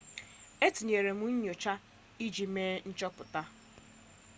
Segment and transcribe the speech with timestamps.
[0.65, 1.73] e tinyere nnyocha
[2.25, 3.41] iji mee nchọpụta